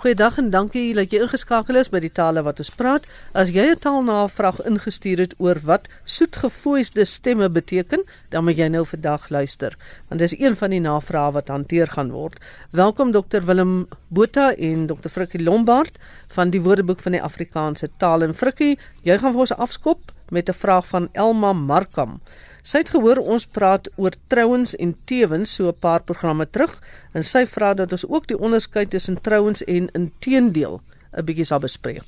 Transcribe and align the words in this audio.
Goeiedag 0.00 0.38
en 0.40 0.46
dankie 0.48 0.94
dat 0.96 1.12
jy 1.12 1.18
ingeskakel 1.20 1.76
is 1.76 1.90
by 1.92 2.00
die 2.00 2.08
tale 2.16 2.40
wat 2.40 2.62
ons 2.62 2.70
praat. 2.72 3.04
As 3.36 3.50
jy 3.52 3.66
'n 3.68 3.80
taalnavraag 3.84 4.62
ingestuur 4.64 5.18
het 5.20 5.34
oor 5.36 5.60
wat 5.68 5.90
soetgefoeide 6.06 7.04
stemme 7.04 7.50
beteken, 7.50 8.06
dan 8.30 8.44
moet 8.44 8.56
jy 8.56 8.68
nou 8.68 8.86
vandag 8.86 9.28
luister, 9.28 9.76
want 10.08 10.20
dis 10.20 10.32
een 10.40 10.56
van 10.56 10.70
die 10.70 10.80
navrae 10.80 11.32
wat 11.32 11.48
hanteer 11.48 11.86
gaan 11.86 12.12
word. 12.12 12.40
Welkom 12.70 13.12
Dr 13.12 13.44
Willem 13.44 13.88
Botha 14.08 14.54
en 14.56 14.86
Dr 14.86 15.08
Frikkie 15.08 15.42
Lombard 15.42 15.98
van 16.28 16.50
die 16.50 16.62
Woordeboek 16.62 17.00
van 17.00 17.12
die 17.12 17.22
Afrikaanse 17.22 17.90
taal 17.98 18.22
en 18.22 18.34
Frikkie, 18.34 18.78
jy 19.02 19.18
gaan 19.18 19.32
vir 19.32 19.40
ons 19.40 19.52
afskop 19.52 20.12
met 20.30 20.48
'n 20.48 20.52
vraag 20.52 20.86
van 20.88 21.08
Elma 21.12 21.52
Markam. 21.52 22.20
Sy 22.62 22.78
het 22.78 22.88
gehoor 22.88 23.16
ons 23.16 23.46
praat 23.46 23.88
oor 23.96 24.12
trouens 24.26 24.76
en 24.76 24.96
tewens 25.04 25.54
so 25.54 25.68
'n 25.68 25.78
paar 25.78 26.02
programme 26.02 26.50
terug 26.50 26.82
en 27.12 27.24
sy 27.24 27.46
vra 27.46 27.74
dat 27.74 27.92
ons 27.92 28.06
ook 28.06 28.26
die 28.26 28.38
onderskeid 28.38 28.90
tussen 28.90 29.20
trouens 29.20 29.64
en 29.64 29.88
inteendeel 29.92 30.80
'n 31.16 31.24
bietjie 31.24 31.44
sal 31.44 31.58
bespreek. 31.58 32.04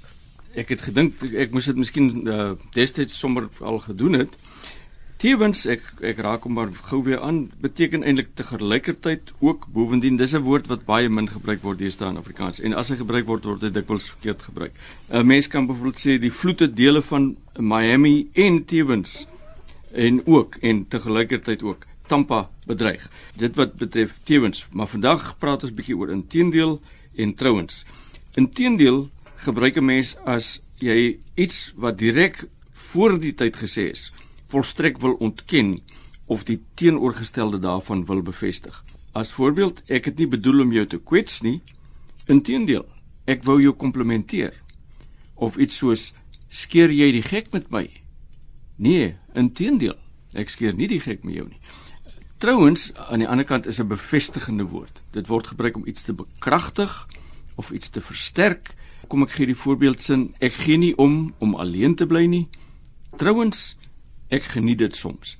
Ek 0.54 0.68
het 0.68 0.80
gedink 0.80 1.22
ek 1.22 1.50
moes 1.52 1.64
dit 1.64 1.76
miskien 1.76 2.28
uh, 2.28 2.52
destyds 2.72 3.18
sommer 3.18 3.48
al 3.60 3.78
gedoen 3.78 4.12
het. 4.12 4.36
Tewens 5.22 5.60
ek 5.70 5.84
ek 6.02 6.18
raak 6.26 6.48
hom 6.48 6.56
maar 6.58 6.70
gou 6.88 6.98
weer 7.06 7.20
aan 7.22 7.44
beteken 7.62 8.02
eintlik 8.02 8.32
te 8.34 8.42
gelykertyd 8.42 9.28
ook 9.38 9.68
bovendien 9.70 10.16
dis 10.18 10.32
'n 10.34 10.42
woord 10.42 10.66
wat 10.66 10.82
baie 10.84 11.08
min 11.08 11.28
gebruik 11.30 11.62
word 11.62 11.78
deesdae 11.78 12.08
in 12.10 12.16
Afrikaans 12.18 12.58
en 12.58 12.74
as 12.74 12.88
hy 12.90 12.96
gebruik 12.96 13.26
word 13.26 13.44
word 13.44 13.60
dit 13.60 13.74
dikwels 13.74 14.08
verkeerd 14.10 14.42
gebruik. 14.42 14.72
'n 15.10 15.26
Mens 15.26 15.46
kan 15.46 15.66
byvoorbeeld 15.66 16.00
sê 16.06 16.18
die 16.18 16.32
vloete 16.32 16.66
dele 16.66 17.02
van 17.02 17.36
Miami 17.56 18.30
en 18.34 18.64
tewens 18.64 19.28
en 19.92 20.26
ook 20.26 20.56
en 20.60 20.88
te 20.88 20.98
gelykertyd 21.00 21.62
ook 21.62 21.86
Tampa 22.08 22.50
bedreig. 22.66 23.08
Dit 23.36 23.54
wat 23.56 23.74
betref 23.74 24.18
tewens, 24.24 24.66
maar 24.72 24.88
vandag 24.88 25.38
praat 25.38 25.62
ons 25.62 25.74
bietjie 25.74 25.96
oor 25.96 26.10
inteendeel 26.10 26.80
en 27.14 27.34
trouens. 27.34 27.84
Inteendeel 28.34 29.08
gebruik 29.36 29.76
'n 29.76 29.84
mens 29.84 30.16
as 30.24 30.60
jy 30.78 31.18
iets 31.34 31.72
wat 31.76 31.98
direk 31.98 32.48
voor 32.72 33.20
die 33.20 33.34
tyd 33.34 33.56
gesê 33.56 33.90
is, 33.90 34.12
volstrek 34.52 35.00
wil 35.00 35.16
ontken 35.24 35.78
of 36.26 36.44
die 36.48 36.60
teenoorgestelde 36.74 37.58
daarvan 37.58 38.04
wil 38.08 38.22
bevestig. 38.22 38.84
As 39.12 39.32
voorbeeld, 39.32 39.82
ek 39.92 40.08
het 40.08 40.20
nie 40.20 40.28
bedoel 40.28 40.64
om 40.64 40.72
jou 40.72 40.86
te 40.88 41.00
kwets 41.00 41.42
nie. 41.44 41.60
Inteendeel, 42.32 42.86
ek 43.28 43.44
wou 43.48 43.58
jou 43.60 43.74
komplimenteer. 43.76 44.54
Of 45.34 45.58
iets 45.60 45.80
soos 45.82 46.12
skeer 46.52 46.92
jy 46.92 47.10
die 47.12 47.24
gek 47.24 47.52
met 47.52 47.68
my? 47.72 47.86
Nee, 48.80 49.14
inteendeel. 49.36 49.98
Ek 50.38 50.48
skeer 50.52 50.76
nie 50.76 50.88
die 50.88 51.00
gek 51.02 51.26
met 51.28 51.36
jou 51.36 51.48
nie. 51.48 51.60
Trouwens, 52.42 52.90
aan 52.96 53.22
die 53.22 53.28
ander 53.28 53.46
kant 53.46 53.66
is 53.66 53.78
'n 53.78 53.86
bevestigende 53.86 54.64
woord. 54.64 55.02
Dit 55.12 55.28
word 55.28 55.46
gebruik 55.46 55.76
om 55.76 55.86
iets 55.86 56.02
te 56.02 56.12
bekragtig 56.12 57.06
of 57.56 57.70
iets 57.70 57.90
te 57.90 58.00
versterk. 58.00 58.74
Kom 59.08 59.22
ek 59.22 59.30
gee 59.30 59.46
die 59.46 59.54
voorbeeldsin: 59.54 60.34
Ek 60.40 60.52
gee 60.52 60.76
nie 60.76 60.96
om 60.96 61.34
om 61.38 61.54
alleen 61.54 61.94
te 61.94 62.06
bly 62.06 62.24
nie. 62.26 62.48
Trouwens, 63.16 63.76
ek 64.32 64.54
geniet 64.56 64.80
dit 64.80 64.96
soms. 64.96 65.36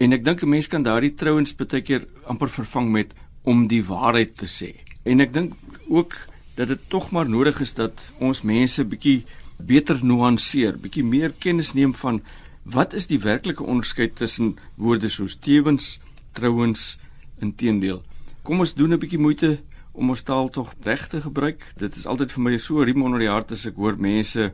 En 0.00 0.12
ek 0.12 0.24
dink 0.24 0.42
'n 0.42 0.48
mens 0.48 0.68
kan 0.68 0.82
daardie 0.82 1.14
trouwens 1.14 1.54
baie 1.54 1.82
keer 1.82 2.06
amper 2.26 2.48
vervang 2.48 2.90
met 2.90 3.14
om 3.44 3.66
die 3.68 3.84
waarheid 3.84 4.36
te 4.36 4.46
sê. 4.46 4.74
En 5.04 5.20
ek 5.20 5.32
dink 5.32 5.54
ook 5.88 6.16
dat 6.54 6.68
dit 6.68 6.80
tog 6.88 7.10
maar 7.10 7.28
nodig 7.28 7.60
is 7.60 7.74
dat 7.74 8.12
ons 8.18 8.42
mense 8.42 8.84
bietjie 8.84 9.24
beter 9.56 9.98
nuanceer, 10.04 10.78
bietjie 10.78 11.04
meer 11.04 11.32
kennis 11.38 11.72
neem 11.72 11.94
van 11.94 12.22
wat 12.64 12.94
is 12.94 13.06
die 13.06 13.20
werklike 13.20 13.62
onderskeid 13.62 14.16
tussen 14.16 14.56
woorde 14.76 15.08
soos 15.08 15.36
tewens, 15.36 16.00
trouens, 16.32 16.98
inteendeel. 17.40 18.02
Kom 18.42 18.58
ons 18.58 18.74
doen 18.74 18.92
'n 18.92 18.98
bietjie 18.98 19.18
moeite 19.18 19.60
om 19.92 20.10
ons 20.10 20.22
taal 20.22 20.50
tog 20.50 20.74
reg 20.82 21.08
te 21.08 21.20
gebruik. 21.20 21.72
Dit 21.76 21.96
is 21.96 22.06
altyd 22.06 22.32
vir 22.32 22.42
my 22.42 22.58
so 22.58 22.82
riem 22.82 23.02
onder 23.02 23.18
die 23.18 23.28
hart 23.28 23.52
as 23.52 23.66
ek 23.66 23.76
hoor 23.76 23.96
mense 23.96 24.52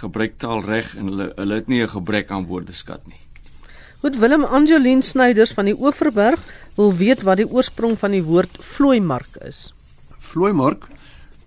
gebruik 0.00 0.38
taal 0.38 0.62
reg 0.64 0.94
en 0.96 1.10
hulle 1.12 1.32
hulle 1.36 1.54
het 1.54 1.68
nie 1.68 1.82
'n 1.82 1.88
gebrek 1.88 2.30
aan 2.30 2.46
woordeskat 2.46 3.06
nie. 3.06 3.20
Goed 4.00 4.18
Willem 4.18 4.44
Angeline 4.44 5.02
Snyders 5.02 5.52
van 5.52 5.64
die 5.64 5.78
Oeverberg 5.78 6.40
wil 6.76 6.92
weet 6.94 7.22
wat 7.22 7.36
die 7.36 7.48
oorsprong 7.48 7.98
van 7.98 8.10
die 8.10 8.22
woord 8.22 8.58
vlooimark 8.60 9.36
is. 9.40 9.74
Vlooimark 10.18 10.88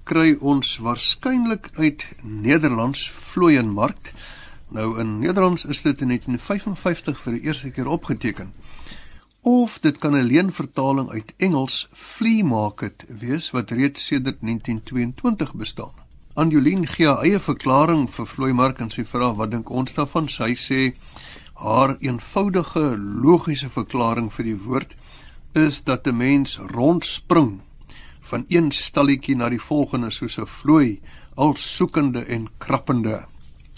kry 0.03 0.33
ons 0.41 0.77
waarskynlik 0.81 1.69
uit 1.77 2.07
Nederlands 2.23 3.11
vlooienmark. 3.11 4.13
Nou 4.73 4.99
in 4.99 5.19
Nederlands 5.19 5.65
is 5.65 5.81
dit 5.81 6.01
in 6.01 6.07
1955 6.07 7.21
vir 7.21 7.38
die 7.38 7.45
eerste 7.45 7.71
keer 7.71 7.88
opgeteken. 7.88 8.53
Of 9.41 9.79
dit 9.79 9.97
kan 9.97 10.17
'n 10.17 10.25
leenvertaling 10.25 11.09
uit 11.09 11.33
Engels 11.38 11.88
flea 11.93 12.43
market 12.43 13.05
wees 13.07 13.51
wat 13.51 13.71
reeds 13.71 14.05
sedert 14.05 14.41
1922 14.41 15.53
bestaan. 15.53 16.08
Anjolien 16.39 16.85
gee 16.88 17.03
haar 17.03 17.25
eie 17.27 17.39
verklaring 17.44 18.05
vir 18.16 18.27
vlooimark 18.31 18.77
en 18.79 18.88
sy 18.94 19.03
vra 19.03 19.33
wat 19.35 19.50
dink 19.51 19.67
ons 19.75 19.91
daarvan? 19.97 20.29
Sy 20.31 20.53
sê 20.55 20.77
haar 21.59 21.97
eenvoudige 22.00 22.94
logiese 22.95 23.67
verklaring 23.73 24.29
vir 24.31 24.47
die 24.47 24.59
woord 24.63 24.94
is 25.59 25.81
dat 25.83 26.07
'n 26.07 26.16
mens 26.16 26.55
rondspring 26.72 27.59
van 28.31 28.45
een 28.47 28.72
stalletjie 28.72 29.35
na 29.35 29.50
die 29.50 29.59
volgende 29.59 30.11
soos 30.11 30.39
'n 30.39 30.45
vlooi, 30.45 31.01
al 31.35 31.55
soekende 31.55 32.23
en 32.23 32.47
krappende. 32.57 33.25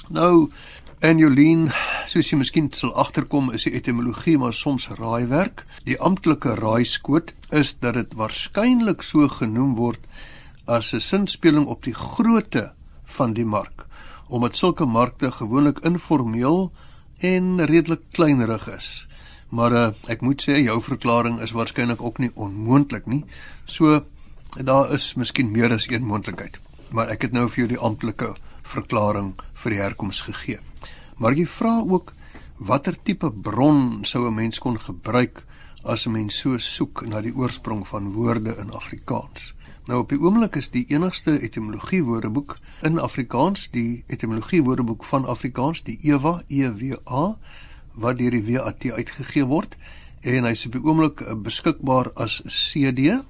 Nou, 0.10 0.52
en 1.00 1.18
Jolien, 1.18 1.72
soos 2.06 2.30
jy 2.30 2.38
miskien 2.38 2.74
sal 2.74 2.94
agterkom, 2.94 3.52
is 3.52 3.64
die 3.64 3.74
etimologie 3.74 4.38
maar 4.38 4.54
soms 4.54 4.88
raaiwerk. 4.88 5.66
Die 5.84 6.00
amptelike 6.00 6.56
raaiskoot 6.56 7.34
is 7.50 7.80
dat 7.80 7.94
dit 7.94 8.14
waarskynlik 8.14 9.02
so 9.02 9.28
genoem 9.28 9.76
word 9.76 10.00
as 10.72 10.94
'n 10.94 11.00
sinspeling 11.00 11.68
op 11.68 11.84
die 11.84 11.94
grootte 11.94 12.72
van 13.18 13.34
die 13.34 13.46
mark, 13.46 13.86
omdat 14.30 14.58
sulke 14.58 14.86
markte 14.86 15.32
gewoonlik 15.32 15.80
informeel 15.80 16.72
en 17.20 17.66
redelik 17.66 18.02
kleinerig 18.12 18.68
is. 18.68 19.08
Maar 19.50 19.72
uh, 19.72 19.88
ek 20.08 20.22
moet 20.22 20.42
sê 20.42 20.64
jou 20.64 20.82
verklaring 20.82 21.42
is 21.42 21.52
waarskynlik 21.52 22.02
ook 22.02 22.18
nie 22.18 22.32
onmoontlik 22.36 23.06
nie. 23.06 23.26
So 23.66 24.02
Daar 24.52 24.90
is 24.92 25.14
miskien 25.16 25.52
meer 25.52 25.72
as 25.72 25.86
een 25.88 26.04
moontlikheid, 26.04 26.58
maar 26.92 27.08
ek 27.08 27.22
het 27.24 27.32
nou 27.32 27.46
vir 27.48 27.62
jou 27.62 27.68
die 27.72 27.80
amptelike 27.80 28.34
verklaring 28.68 29.30
vir 29.64 29.72
die 29.72 29.80
herkoms 29.80 30.20
gegee. 30.28 30.58
Maar 31.16 31.38
jy 31.40 31.46
vra 31.48 31.78
ook 31.80 32.12
watter 32.60 32.98
tipe 33.00 33.32
bron 33.32 34.04
sou 34.04 34.28
'n 34.28 34.36
mens 34.36 34.60
kon 34.60 34.76
gebruik 34.76 35.46
as 35.84 36.06
'n 36.06 36.12
mens 36.12 36.36
so 36.36 36.58
soek 36.58 37.08
na 37.08 37.22
die 37.22 37.32
oorsprong 37.32 37.88
van 37.88 38.12
woorde 38.12 38.58
in 38.60 38.72
Afrikaans. 38.72 39.54
Nou 39.90 40.04
op 40.04 40.10
die 40.14 40.20
oomblik 40.22 40.56
is 40.56 40.70
die 40.70 40.86
enigste 40.94 41.40
etimologie 41.42 42.04
woordeboek 42.06 42.58
in 42.86 43.00
Afrikaans, 43.00 43.70
die 43.74 44.04
etimologie 44.08 44.62
woordeboek 44.64 45.04
van 45.10 45.26
Afrikaans, 45.26 45.82
die 45.84 45.98
EWA, 46.06 46.42
EWA, 46.48 47.24
wat 47.94 48.18
deur 48.18 48.32
die 48.32 48.46
WAT 48.46 48.86
uitgegee 48.86 49.46
word 49.46 49.76
en 50.22 50.46
hy 50.46 50.54
is 50.54 50.68
op 50.70 50.78
die 50.78 50.84
oomblik 50.86 51.24
beskikbaar 51.44 52.12
as 52.14 52.42
CD 52.46 53.22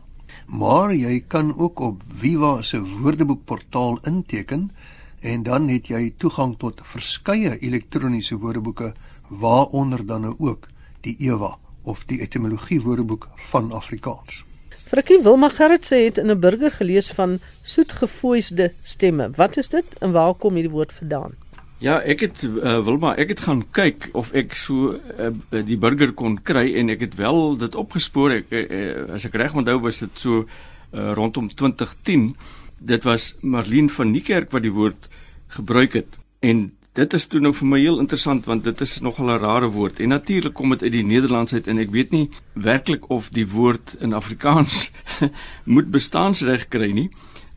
maar 0.51 0.91
jy 0.95 1.21
kan 1.27 1.53
ook 1.57 1.79
op 1.79 2.03
Viva 2.03 2.61
se 2.61 2.81
woordeboekportaal 2.81 3.99
inteken 4.07 4.71
en 5.19 5.43
dan 5.43 5.69
het 5.69 5.87
jy 5.87 6.13
toegang 6.17 6.57
tot 6.59 6.81
verskeie 6.83 7.57
elektroniese 7.59 8.37
woordeboeke 8.37 8.93
waaronder 9.29 10.05
dan 10.05 10.27
nou 10.27 10.35
ook 10.39 10.67
die 11.01 11.15
EWA 11.19 11.57
of 11.83 12.03
die 12.05 12.19
etimologie 12.21 12.81
woordeboek 12.81 13.29
van 13.51 13.71
Afrikaans. 13.71 14.43
Frikkie 14.91 15.21
Wilma 15.23 15.47
Gerrit 15.47 15.85
sê 15.87 15.97
het 16.03 16.17
in 16.19 16.27
'n 16.31 16.39
burger 16.39 16.71
gelees 16.71 17.11
van 17.15 17.39
soetgefoeide 17.63 18.73
stemme. 18.83 19.29
Wat 19.35 19.57
is 19.57 19.69
dit 19.69 19.85
en 20.01 20.11
waar 20.11 20.33
kom 20.33 20.53
hierdie 20.53 20.71
woord 20.71 20.93
vandaan? 20.93 21.31
Ja, 21.77 22.01
ek 22.01 22.19
het 22.19 22.43
uh, 22.43 22.83
Wilma, 22.83 23.15
ek 23.15 23.29
het 23.29 23.39
gaan 23.39 23.63
kyk 23.71 24.09
of 24.11 24.33
ek 24.33 24.51
so 24.55 24.99
uh, 25.19 25.31
die 25.63 25.77
burger 25.77 26.11
kon 26.11 26.35
kry 26.43 26.75
en 26.75 26.89
ek 26.89 26.99
het 26.99 27.15
wel 27.15 27.57
dit 27.57 27.75
opgespoor. 27.75 28.31
Ek 28.31 28.51
uh, 28.51 29.13
as 29.15 29.23
ek 29.25 29.39
reg 29.39 29.55
onthou 29.55 29.79
was 29.79 29.99
dit 29.99 30.19
so 30.19 30.43
uh, 30.43 31.13
rondom 31.15 31.47
2010. 31.47 32.35
Dit 32.77 33.07
was 33.07 33.35
Marlene 33.39 33.89
van 33.89 34.11
Niekerk 34.11 34.51
wat 34.51 34.61
die 34.61 34.75
woord 34.75 35.07
gebruik 35.47 35.93
het. 35.93 36.19
En 36.39 36.75
dit 36.93 37.13
is 37.13 37.27
toe 37.27 37.39
nou 37.39 37.53
vir 37.53 37.67
my 37.67 37.79
heel 37.79 37.99
interessant 37.99 38.45
want 38.45 38.63
dit 38.63 38.81
is 38.81 38.99
nogal 39.01 39.29
'n 39.31 39.39
rare 39.39 39.69
woord. 39.69 39.99
En 39.99 40.09
natuurlik 40.09 40.53
kom 40.53 40.69
dit 40.69 40.83
uit 40.83 40.91
die 40.91 41.03
Nederlands 41.03 41.53
uit 41.53 41.67
en 41.67 41.77
ek 41.77 41.91
weet 41.91 42.11
nie 42.11 42.29
werklik 42.53 43.09
of 43.09 43.29
die 43.29 43.47
woord 43.47 43.95
in 43.99 44.13
Afrikaans 44.13 44.91
moet 45.75 45.91
bestaansreg 45.91 46.67
kry 46.67 46.91
nie 46.91 47.09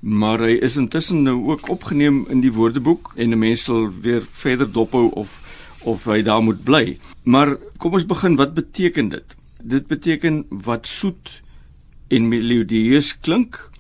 maar 0.05 0.43
hy 0.45 0.59
is 0.61 0.77
intussen 0.77 1.23
nou 1.25 1.39
ook 1.49 1.71
opgeneem 1.73 2.27
in 2.29 2.43
die 2.45 2.53
woordeboek 2.53 3.15
en 3.17 3.33
'n 3.33 3.39
mens 3.39 3.65
sal 3.65 3.89
weer 3.89 4.23
verder 4.31 4.69
dophou 4.73 5.11
of 5.15 5.41
of 5.85 6.05
hy 6.05 6.23
daar 6.23 6.43
moet 6.43 6.65
bly. 6.65 6.99
Maar 7.23 7.57
kom 7.79 7.93
ons 7.93 8.07
begin, 8.07 8.37
wat 8.37 8.55
beteken 8.55 9.09
dit? 9.09 9.37
Dit 9.63 9.87
beteken 9.87 10.45
wat 10.49 10.87
soet 10.87 11.43
en 12.09 12.29
melodieus 12.29 13.19
klink 13.21 13.71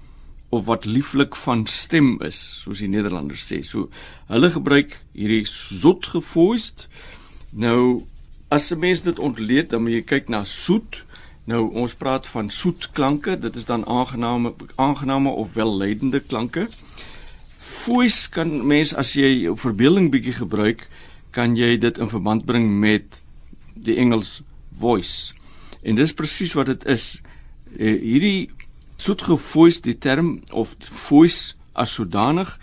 of 0.54 0.66
wat 0.68 0.86
lieflik 0.86 1.36
van 1.44 1.66
stem 1.70 2.16
is, 2.22 2.38
soos 2.62 2.82
die 2.84 2.90
Nederlanders 2.90 3.46
sê. 3.50 3.62
So 3.66 3.90
hulle 4.30 4.50
gebruik 4.54 5.00
hierdie 5.12 5.44
zoet 5.50 6.06
gevoist. 6.14 6.88
Nou 7.50 8.04
as 8.48 8.70
'n 8.70 8.78
mens 8.78 9.02
dit 9.02 9.18
ontleed, 9.18 9.70
dan 9.70 9.82
moet 9.82 9.98
jy 9.98 10.02
kyk 10.02 10.28
na 10.28 10.44
soet 10.44 11.04
Nou 11.44 11.66
ons 11.76 11.92
praat 12.00 12.24
van 12.32 12.48
soet 12.48 12.88
klanke, 12.96 13.36
dit 13.36 13.56
is 13.56 13.66
dan 13.68 13.84
aangename 13.84 14.54
aangename 14.80 15.28
of 15.28 15.54
welleidende 15.54 16.20
klanke. 16.20 16.68
Voice 17.58 18.30
kan 18.32 18.66
mens 18.66 18.94
as 18.96 19.12
jy 19.12 19.28
jou 19.44 19.56
verbeelding 19.60 20.08
bietjie 20.12 20.32
gebruik, 20.38 20.86
kan 21.36 21.56
jy 21.56 21.76
dit 21.80 22.00
in 22.00 22.08
verband 22.08 22.46
bring 22.48 22.70
met 22.80 23.20
die 23.74 23.98
Engels 24.00 24.40
voice. 24.80 25.34
En 25.84 26.00
dis 26.00 26.16
presies 26.16 26.54
wat 26.56 26.72
dit 26.72 26.86
is. 26.88 27.18
Uh, 27.74 27.92
hierdie 28.00 28.50
soetgevoice 29.04 29.82
die 29.84 29.98
term 29.98 30.40
of 30.52 30.76
voice 30.80 31.54
as 31.72 31.94
sodanig 31.98 32.58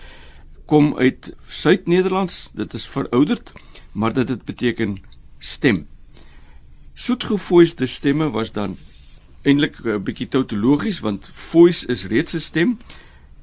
kom 0.65 0.93
uit 0.97 1.33
Suid-Nederlands. 1.47 2.51
Dit 2.55 2.73
is 2.73 2.87
verouderd, 2.87 3.53
maar 3.91 4.13
dit 4.13 4.27
dit 4.27 4.45
beteken 4.45 4.97
stem. 5.39 5.87
Soetgevoiste 6.93 7.85
stemme 7.85 8.29
was 8.29 8.51
dan 8.51 8.77
eintlik 9.43 9.81
'n 9.83 10.03
bietjie 10.03 10.27
tautologies 10.27 10.99
want 10.99 11.29
voice 11.33 11.87
is 11.87 12.05
reeds 12.05 12.33
'n 12.33 12.39
stem. 12.39 12.77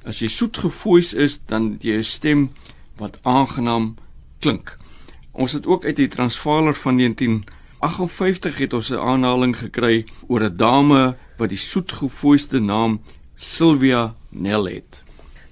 As 0.05 0.19
jy 0.19 0.29
soetgevois 0.29 1.15
is, 1.15 1.41
dan 1.47 1.77
jy 1.81 1.99
'n 1.99 2.05
stem 2.05 2.51
wat 2.97 3.19
aangenaam 3.23 3.97
klink. 4.41 4.77
Ons 5.33 5.53
het 5.53 5.67
ook 5.67 5.85
uit 5.85 5.97
die 5.97 6.09
Transvaaler 6.09 6.75
van 6.75 6.97
1958 6.97 8.59
het 8.59 8.73
ons 8.73 8.91
'n 8.91 8.99
aanhaling 8.99 9.57
gekry 9.57 10.07
oor 10.27 10.43
'n 10.43 10.57
dame 10.57 11.17
wat 11.39 11.49
die 11.49 11.59
soetgevoiste 11.59 12.61
naam 12.61 13.01
Sylvia 13.37 14.15
Nell 14.29 14.67
het. 14.75 15.03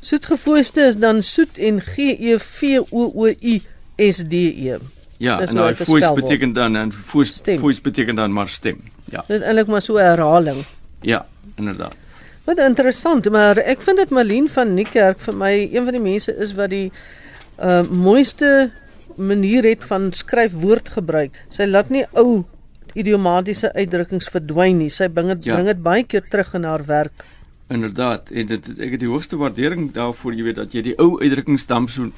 Soetgevoiste 0.00 0.86
is 0.90 0.96
dan 1.02 1.22
soet 1.22 1.58
en 1.58 1.80
G 1.80 1.96
E 1.98 2.38
V 2.38 2.78
O 2.90 3.10
O 3.14 3.26
U 3.26 3.60
S 3.96 4.22
D 4.28 4.32
E. 4.32 4.78
Ja, 5.18 5.38
Dis 5.40 5.48
en 5.48 5.54
nou 5.54 5.74
voice 5.74 6.12
beteken 6.12 6.52
dan 6.52 6.76
en 6.76 6.92
voice 6.92 7.58
voice 7.58 7.80
beteken 7.80 8.16
dan 8.16 8.32
maar 8.32 8.48
stem. 8.48 8.82
Ja. 9.10 9.24
Dit 9.26 9.40
is 9.40 9.46
eintlik 9.46 9.66
maar 9.66 9.82
so 9.82 9.96
'n 9.96 10.04
herhaling. 10.04 10.64
Ja, 11.00 11.26
inderdaad. 11.56 11.94
Wat 12.44 12.58
interessant, 12.58 13.30
maar 13.30 13.56
ek 13.56 13.80
vind 13.82 13.96
dit 13.96 14.10
Malien 14.10 14.48
van 14.48 14.74
Niekerk 14.74 15.20
vir 15.20 15.34
my 15.34 15.68
een 15.72 15.84
van 15.84 15.92
die 15.92 16.00
mense 16.00 16.36
is 16.36 16.54
wat 16.54 16.70
die 16.70 16.92
uh 17.58 17.82
mooiste 17.90 18.70
manier 19.16 19.64
het 19.64 19.84
van 19.84 20.12
skryf 20.12 20.52
woord 20.52 20.88
gebruik. 20.88 21.32
Sy 21.48 21.64
laat 21.64 21.88
nie 21.88 22.04
ou 22.12 22.44
idiomatiese 22.96 23.72
uitdrukkings 23.76 24.28
verdwyn 24.32 24.80
nie. 24.80 24.90
Sy 24.90 25.08
bring 25.12 25.32
dit 25.34 25.48
ja. 25.48 25.56
bring 25.56 25.70
dit 25.70 25.82
baie 25.82 26.04
keer 26.04 26.24
terug 26.30 26.54
in 26.58 26.68
haar 26.68 26.84
werk. 26.88 27.24
Inderdaad, 27.68 28.30
en 28.30 28.46
dit 28.46 28.68
ek 28.78 28.92
het 28.94 29.00
die 29.02 29.08
hoogste 29.10 29.36
waardering 29.40 29.88
daarvoor, 29.94 30.36
jy 30.38 30.44
weet 30.46 30.58
dat 30.60 30.74
jy 30.76 30.84
die 30.86 30.94
ou 31.02 31.16
uitdrukkingsdam 31.18 31.88
so 31.90 32.12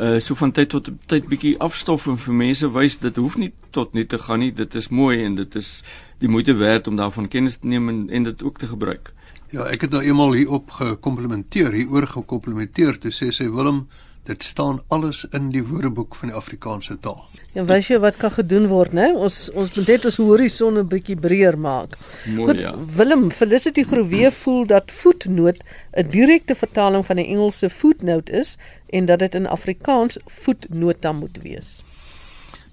uh 0.00 0.16
so 0.16 0.36
van 0.40 0.54
tyd 0.56 0.70
tot 0.72 0.88
tyd 1.12 1.28
bietjie 1.28 1.58
afstof 1.60 2.06
en 2.08 2.16
vir 2.16 2.38
mense 2.38 2.70
wys 2.72 2.96
dit 3.02 3.20
hoef 3.20 3.36
nie 3.36 3.50
tot 3.76 3.92
net 3.92 4.08
te 4.08 4.18
gaan 4.18 4.40
nie. 4.40 4.52
Dit 4.52 4.74
is 4.74 4.88
mooi 4.88 5.18
en 5.26 5.36
dit 5.36 5.58
is 5.60 5.82
die 6.24 6.30
moeite 6.30 6.54
werd 6.56 6.88
om 6.88 6.96
daarvan 6.96 7.28
kennis 7.28 7.60
te 7.60 7.68
neem 7.68 7.88
en, 7.92 8.00
en 8.10 8.30
dit 8.30 8.42
ook 8.42 8.58
te 8.58 8.70
gebruik. 8.70 9.12
Ja, 9.52 9.68
ek 9.68 9.84
het 9.86 9.92
nou 9.92 10.00
eenmal 10.02 10.32
hierop 10.38 10.72
gekomplimenteer, 10.80 11.76
hieroor 11.76 12.08
gekomplimenteer 12.08 12.96
toe 12.98 13.12
sê 13.12 13.28
sy 13.30 13.50
Willem 13.52 13.84
Dit 14.24 14.42
staan 14.42 14.80
alles 14.88 15.26
in 15.36 15.50
die 15.52 15.60
Woordeboek 15.66 16.14
van 16.16 16.30
die 16.30 16.36
Afrikaanse 16.36 16.96
taal. 17.00 17.18
Ja, 17.52 17.66
wys 17.68 17.90
jy 17.90 17.98
wat 18.00 18.16
kan 18.16 18.32
gedoen 18.32 18.70
word, 18.70 18.94
né? 18.96 19.10
Ons 19.12 19.50
ons 19.52 19.74
moet 19.76 19.90
net 19.92 20.06
ons 20.08 20.16
horison 20.16 20.78
'n 20.80 20.88
bietjie 20.88 21.16
breër 21.16 21.58
maak. 21.58 21.98
Mooi 22.26 22.46
Goed, 22.46 22.58
ja. 22.58 22.72
Willem, 22.96 23.30
Felicity 23.30 23.84
Groewe 23.84 24.30
voel 24.42 24.66
dat 24.66 24.92
voetnoot 24.92 25.60
'n 25.92 26.10
direkte 26.10 26.54
vertaling 26.54 27.04
van 27.06 27.16
die 27.16 27.26
Engelse 27.26 27.70
footnote 27.70 28.32
is 28.32 28.56
en 28.88 29.04
dat 29.06 29.18
dit 29.18 29.34
in 29.34 29.46
Afrikaans 29.46 30.18
voetnota 30.26 31.12
moet 31.12 31.38
wees. 31.42 31.84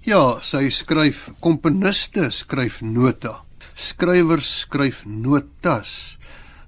Ja, 0.01 0.39
sy 0.41 0.69
skryf 0.69 1.29
komponiste 1.39 2.31
skryf 2.31 2.81
nota. 2.81 3.43
Skrywers 3.75 4.59
skryf 4.59 5.03
notas. 5.05 6.17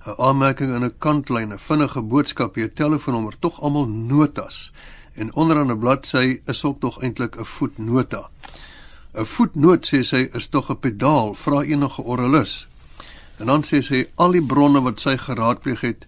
'n 0.06 0.14
aanmerking 0.18 0.76
in 0.76 0.84
'n 0.84 0.98
kantlyn, 0.98 1.54
'n 1.54 1.60
vinnige 1.60 2.02
boodskap, 2.02 2.56
jou 2.56 2.70
telefoonnommer, 2.74 3.36
tog 3.40 3.62
almal 3.62 3.88
notas. 3.88 4.72
En 5.14 5.34
onderaan 5.34 5.72
'n 5.72 5.80
bladsy 5.80 6.42
is 6.46 6.64
ook 6.64 6.80
tog 6.80 7.02
eintlik 7.02 7.36
'n 7.40 7.46
voetnota. 7.46 8.30
'n 9.14 9.26
Voetnoot 9.26 9.86
sê 9.86 10.02
sy 10.02 10.30
is 10.34 10.48
tog 10.48 10.70
'n 10.70 10.80
pedaal, 10.80 11.34
vra 11.34 11.62
enige 11.62 12.02
orrelis. 12.02 12.68
En 13.38 13.46
dan 13.46 13.64
sê 13.64 13.82
sy 13.82 14.06
al 14.16 14.32
die 14.32 14.46
bronne 14.46 14.82
wat 14.82 15.00
sy 15.00 15.18
geraadpleeg 15.18 15.82
het, 15.82 16.08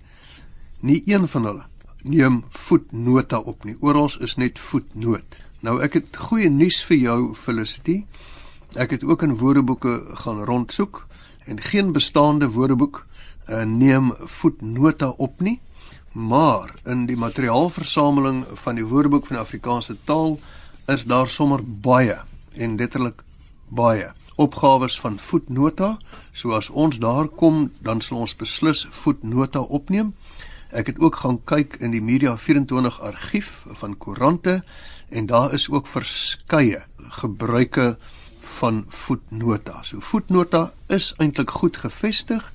nie 0.80 1.02
een 1.06 1.28
van 1.28 1.46
hulle 1.46 1.66
neem 2.04 2.44
voetnota 2.50 3.40
op 3.40 3.64
nie. 3.64 3.76
Oral 3.80 4.12
is 4.20 4.36
net 4.36 4.60
voetnoot. 4.60 5.38
Nou 5.60 5.82
ek 5.82 5.94
het 5.94 6.18
goeie 6.18 6.50
nuus 6.50 6.84
vir 6.84 6.98
jou 6.98 7.36
Felicity. 7.36 8.06
Ek 8.76 8.92
het 8.92 9.04
ook 9.04 9.24
in 9.24 9.38
woordeboeke 9.38 10.02
gaan 10.14 10.44
rondsoek 10.44 11.08
en 11.46 11.62
geen 11.62 11.92
bestaande 11.92 12.50
woordeboek 12.50 13.06
uh, 13.48 13.64
neem 13.64 14.14
voetnota 14.20 15.10
op 15.18 15.42
nie, 15.42 15.60
maar 16.12 16.74
in 16.86 17.06
die 17.06 17.18
materiaalversameling 17.18 18.46
van 18.64 18.76
die 18.80 18.86
Woordeboek 18.86 19.28
van 19.28 19.36
die 19.36 19.44
Afrikaanse 19.44 19.98
taal 20.04 20.38
is 20.88 21.04
daar 21.06 21.30
sommer 21.30 21.64
baie 21.64 22.22
en 22.54 22.78
letterlik 22.78 23.24
baie 23.68 24.14
opgawes 24.36 25.00
van 25.00 25.20
voetnota. 25.20 25.98
So 26.32 26.52
as 26.56 26.70
ons 26.70 27.00
daar 27.00 27.28
kom, 27.28 27.72
dan 27.80 28.02
sal 28.02 28.26
ons 28.26 28.36
beslis 28.36 28.86
voetnota 28.92 29.60
opneem. 29.60 30.14
Ek 30.76 30.92
het 30.92 31.00
ook 31.00 31.22
gaan 31.24 31.40
kyk 31.48 31.78
in 31.80 31.96
die 31.96 32.04
Media 32.04 32.36
24 32.38 33.00
argief 33.02 33.64
van 33.80 33.98
koerante 33.98 34.62
en 35.10 35.26
daar 35.26 35.54
is 35.54 35.70
ook 35.70 35.88
verskeie 35.88 36.84
gebruike 37.22 37.96
van 38.60 38.86
voetnota. 38.88 39.82
So 39.84 40.00
voetnota 40.00 40.74
is 40.88 41.14
eintlik 41.18 41.50
goed 41.50 41.78
gevestig 41.78 42.52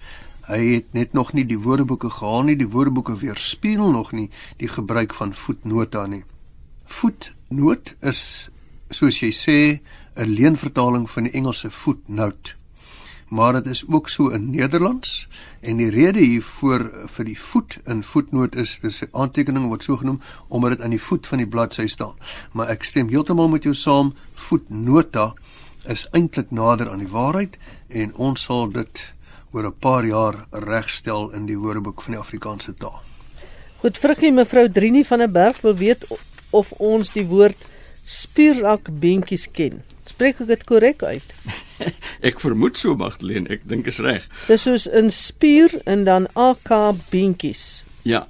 Hy 0.51 0.65
het 0.75 0.95
net 0.97 1.13
nog 1.15 1.33
nie 1.33 1.45
die 1.47 1.61
woordeboeke 1.63 2.09
gehaal 2.11 2.49
nie, 2.49 2.57
die 2.59 2.71
woordeboeke 2.71 3.15
weerspieël 3.21 3.93
nog 3.95 4.11
nie 4.13 4.31
die 4.59 4.69
gebruik 4.69 5.15
van 5.15 5.35
voetnota 5.35 6.07
nie. 6.11 6.25
Voetnoot 6.91 7.95
is 8.03 8.23
soos 8.91 9.21
jy 9.23 9.31
sê 9.31 9.59
'n 10.17 10.27
leenvertaling 10.27 11.07
van 11.11 11.29
die 11.29 11.33
Engelse 11.33 11.71
footnote. 11.71 12.57
Maar 13.29 13.53
dit 13.53 13.67
is 13.67 13.85
ook 13.87 14.09
so 14.09 14.29
in 14.29 14.51
Nederlands 14.51 15.29
en 15.61 15.77
die 15.77 15.91
rede 15.91 16.19
hiervoor 16.19 16.91
vir 17.07 17.25
die 17.25 17.39
voet 17.39 17.79
in 17.87 18.03
voetnoot 18.03 18.57
is 18.57 18.81
dis 18.83 19.03
'n 19.03 19.09
aantekening 19.13 19.69
wat 19.69 19.83
so 19.83 19.97
genoem 19.97 20.21
omdat 20.49 20.71
dit 20.71 20.83
aan 20.83 20.91
die 20.91 21.03
voet 21.03 21.27
van 21.27 21.39
die 21.39 21.49
bladsy 21.49 21.87
staan. 21.87 22.15
Maar 22.53 22.69
ek 22.69 22.85
stem 22.85 23.09
heeltemal 23.09 23.49
met 23.49 23.63
jou 23.63 23.75
saam, 23.75 24.15
voetnota 24.35 25.35
is 25.85 26.09
eintlik 26.11 26.51
nader 26.51 26.91
aan 26.91 26.99
die 26.99 27.09
waarheid 27.09 27.57
en 27.89 28.15
ons 28.15 28.43
sal 28.43 28.71
dit 28.71 29.13
oor 29.53 29.67
'n 29.67 29.79
paar 29.79 30.05
jaar 30.07 30.47
regstel 30.51 31.31
in 31.33 31.47
die 31.47 31.59
Woordeboek 31.59 32.03
van 32.03 32.13
die 32.13 32.21
Afrikaanse 32.21 32.75
taal. 32.75 33.01
Goed, 33.81 33.99
vruggie 33.99 34.33
mevrou 34.33 34.69
Drinie 34.71 35.07
van 35.07 35.19
der 35.19 35.31
Berg 35.31 35.61
wil 35.61 35.77
weet 35.77 36.05
of 36.51 36.73
ons 36.73 37.11
die 37.11 37.27
woord 37.27 37.57
spierak 38.05 38.89
beentjies 39.01 39.47
ken. 39.51 39.83
Spreek 40.05 40.41
ek 40.41 40.51
dit 40.51 40.65
korrek 40.65 41.03
uit? 41.03 41.35
ek 42.29 42.41
vermoed 42.43 42.79
so 42.79 42.97
Magdalene, 42.99 43.49
ek 43.49 43.65
dink 43.65 43.87
is 43.87 44.01
reg. 44.03 44.27
Dis 44.49 44.67
soos 44.67 44.89
'n 44.89 45.11
spier 45.11 45.71
en 45.87 46.05
dan 46.05 46.29
AK 46.35 46.71
beentjies. 47.11 47.83
Ja, 48.03 48.27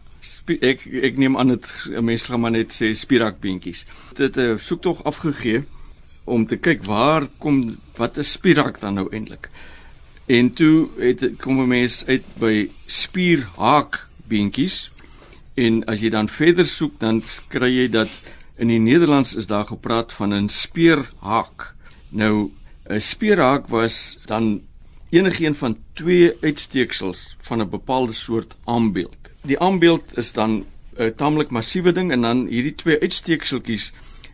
ek 0.61 0.87
ek 0.87 1.19
neem 1.19 1.37
aan 1.37 1.49
dit 1.57 1.67
mense 2.01 2.27
gaan 2.27 2.41
maar 2.41 2.55
net 2.55 2.73
sê 2.77 2.93
spierak 2.95 3.41
beentjies. 3.41 3.87
Dit 4.15 4.37
'n 4.37 4.55
uh, 4.55 4.59
soek 4.59 4.83
tog 4.83 5.05
afgegee 5.05 5.65
om 6.25 6.47
te 6.47 6.57
kyk 6.57 6.85
waar 6.85 7.27
kom 7.39 7.77
wat 7.97 8.19
is 8.19 8.33
spierak 8.33 8.81
dan 8.81 8.95
nou 8.95 9.09
eintlik? 9.11 9.51
En 10.31 10.53
toe 10.53 10.89
het 10.97 11.31
kom 11.43 11.61
'n 11.61 11.69
mens 11.69 12.07
uit 12.07 12.23
by 12.39 12.71
spierhaak 12.87 14.09
beentjies. 14.31 14.91
En 15.55 15.85
as 15.85 16.01
jy 16.01 16.09
dan 16.09 16.29
verder 16.29 16.67
soek, 16.67 17.01
dan 17.01 17.23
kry 17.49 17.71
jy 17.77 17.89
dat 17.89 18.09
in 18.57 18.69
die 18.69 18.79
Nederlands 18.79 19.35
is 19.35 19.47
daar 19.47 19.65
gepraat 19.65 20.13
van 20.13 20.35
'n 20.35 20.49
speerhaak. 20.49 21.75
Nou 22.09 22.51
'n 22.91 23.01
speerhaak 23.01 23.69
was 23.69 24.19
dan 24.25 24.63
enigiets 25.11 25.59
van 25.59 25.79
twee 25.93 26.33
uitsteeksels 26.41 27.37
van 27.39 27.61
'n 27.61 27.69
bepaalde 27.69 28.13
soort 28.13 28.57
aambeeld. 28.65 29.19
Die 29.43 29.59
aambeeld 29.59 30.17
is 30.17 30.33
dan 30.33 30.65
'n 30.99 31.13
taamlik 31.17 31.51
massiewe 31.51 31.93
ding 31.93 32.13
en 32.13 32.21
dan 32.21 32.47
hierdie 32.47 32.75
twee 32.75 33.01
uitsteekseltjies 33.01 33.93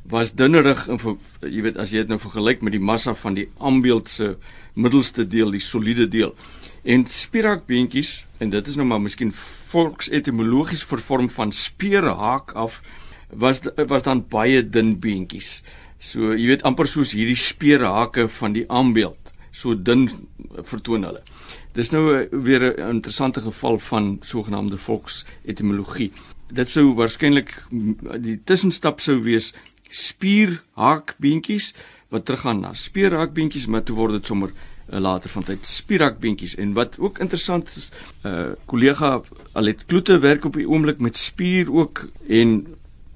was 0.09 0.35
dunnerig 0.35 0.87
en 0.89 0.99
jy 1.43 1.63
weet 1.65 1.79
as 1.81 1.91
jy 1.91 2.05
dit 2.05 2.13
nou 2.13 2.19
vergelyk 2.21 2.63
met 2.63 2.75
die 2.77 2.83
massa 2.83 3.15
van 3.15 3.35
die 3.35 3.49
aambeeld 3.59 4.11
se 4.11 4.37
middelste 4.75 5.27
deel, 5.27 5.51
die 5.51 5.63
soliede 5.63 6.07
deel. 6.09 6.35
En 6.87 7.07
spierakbeentjies 7.11 8.27
en 8.39 8.53
dit 8.53 8.69
is 8.69 8.77
nou 8.79 8.87
maar 8.87 9.03
miskien 9.03 9.33
volksetimologies 9.35 10.85
vervorm 10.87 11.29
van 11.33 11.53
speerhaak 11.53 12.55
af 12.55 12.83
was 13.31 13.65
was 13.91 14.07
dan 14.07 14.23
baie 14.31 14.63
dun 14.63 14.95
beentjies. 15.03 15.63
So 15.99 16.35
jy 16.37 16.53
weet 16.53 16.67
amper 16.69 16.87
soos 16.87 17.17
hierdie 17.17 17.39
speerhake 17.41 18.29
van 18.39 18.55
die 18.55 18.67
aambeeld. 18.71 19.33
So 19.51 19.75
dun 19.75 20.07
vertoon 20.63 21.09
hulle. 21.09 21.23
Dis 21.75 21.91
nou 21.91 22.29
weer 22.31 22.75
'n 22.77 22.91
interessante 22.97 23.41
geval 23.41 23.79
van 23.79 24.19
sogenaamde 24.21 24.79
volksetimologie. 24.79 26.13
Dit 26.53 26.69
sou 26.69 26.95
waarskynlik 26.95 27.65
die 28.21 28.41
tussenstap 28.45 29.01
sou 29.01 29.23
wees 29.23 29.55
spierhaakbeentjies 29.89 31.75
wat 32.09 32.25
teruggaan 32.25 32.61
na 32.61 32.73
speerhaakbeentjies, 32.75 33.67
maar 33.67 33.83
toe 33.83 33.97
word 33.97 34.13
dit 34.13 34.27
sommer 34.27 34.53
uh, 34.53 35.01
later 35.01 35.31
van 35.31 35.43
tyd 35.43 35.67
spierakbeentjies 35.67 36.57
en 36.63 36.73
wat 36.73 36.99
ook 36.99 37.19
interessant 37.19 37.67
is 37.77 37.91
'n 38.23 38.29
uh, 38.29 38.53
kollega 38.67 39.23
Alet 39.53 39.85
Kloete 39.85 40.19
werk 40.19 40.45
op 40.45 40.55
die 40.55 40.69
oomblik 40.69 40.99
met 40.99 41.17
spier 41.17 41.73
ook 41.73 42.09
en 42.29 42.67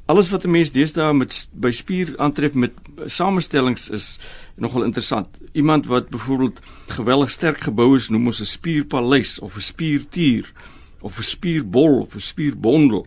alles 0.07 0.31
wat 0.31 0.45
'n 0.45 0.51
mens 0.51 0.73
deesdae 0.73 1.13
met 1.15 1.49
by 1.53 1.71
spier 1.71 2.15
aantref 2.19 2.55
met 2.55 2.73
samestellings 3.07 3.91
is 3.91 4.19
nogal 4.57 4.83
interessant. 4.83 5.29
Iemand 5.53 5.87
wat 5.87 6.09
byvoorbeeld 6.09 6.61
geweldig 6.87 7.31
sterk 7.31 7.61
gebou 7.61 7.97
is, 7.97 8.09
noem 8.09 8.27
ons 8.27 8.41
'n 8.41 8.45
spierpaleis 8.45 9.39
of 9.39 9.57
'n 9.57 9.61
spiertuur 9.61 10.53
of 11.01 11.19
'n 11.19 11.23
spierbol 11.23 12.01
of 12.01 12.15
'n 12.15 12.21
spierbondel. 12.21 13.07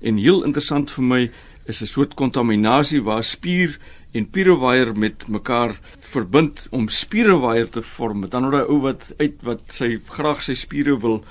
En 0.00 0.16
heel 0.16 0.44
interessant 0.44 0.90
vir 0.90 1.04
my 1.04 1.30
is 1.68 1.82
'n 1.82 1.86
soort 1.86 2.14
kontaminasie 2.14 3.02
waar 3.02 3.22
spier 3.22 3.78
en 4.12 4.30
pirowire 4.30 4.94
met 4.94 5.28
mekaar 5.28 5.78
verbind 6.00 6.66
om 6.70 6.88
spierewire 6.88 7.68
te 7.68 7.82
vorm. 7.82 8.28
Dan 8.28 8.48
'n 8.48 8.64
ou 8.68 8.80
wat 8.80 9.12
uit 9.16 9.36
wat 9.42 9.60
sy 9.68 10.00
graag 10.08 10.42
sy 10.42 10.54
spiere 10.54 10.98
wil 10.98 11.24